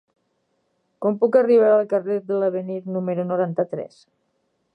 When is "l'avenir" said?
2.45-2.81